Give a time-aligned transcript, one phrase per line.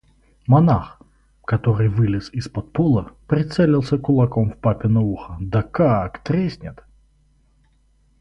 [0.47, 0.99] Монах,
[1.45, 6.83] который вылез из-под пола, прицелился кулаком в папино ухо, да как треснет!